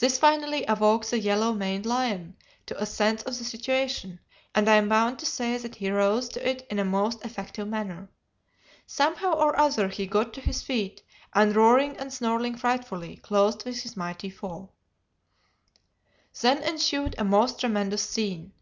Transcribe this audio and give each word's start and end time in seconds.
This 0.00 0.18
finally 0.18 0.64
awoke 0.66 1.04
the 1.04 1.20
yellow 1.20 1.52
maned 1.52 1.86
lion 1.86 2.36
to 2.66 2.82
a 2.82 2.84
sense 2.84 3.22
of 3.22 3.38
the 3.38 3.44
situation, 3.44 4.18
and 4.56 4.68
I 4.68 4.74
am 4.74 4.88
bound 4.88 5.20
to 5.20 5.24
say 5.26 5.56
that 5.56 5.76
he 5.76 5.88
rose 5.88 6.28
to 6.30 6.44
it 6.44 6.66
in 6.68 6.80
a 6.80 6.84
most 6.84 7.24
effective 7.24 7.68
manner. 7.68 8.08
Somehow 8.88 9.34
or 9.34 9.56
other 9.56 9.86
he 9.86 10.04
got 10.08 10.34
to 10.34 10.40
his 10.40 10.62
feet, 10.62 11.04
and, 11.32 11.54
roaring 11.54 11.96
and 11.96 12.12
snarling 12.12 12.56
frightfully, 12.56 13.18
closed 13.18 13.64
with 13.64 13.82
his 13.82 13.96
mighty 13.96 14.30
foe. 14.30 14.70
"Then 16.40 16.60
ensued 16.64 17.14
a 17.16 17.22
most 17.22 17.60
tremendous 17.60 18.02
scene. 18.02 18.54